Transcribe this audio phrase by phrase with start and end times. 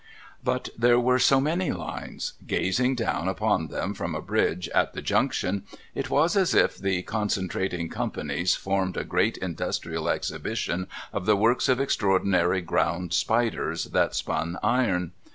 [0.43, 2.33] But there were so many Lines.
[2.47, 5.61] Gazing down ui)on them from a bridge at the Junction,
[5.93, 11.69] it was as if the concentrating Companies formed a great Industrial Exhibition of tlie works
[11.69, 15.11] of extraordinary ground spiders that spun iron.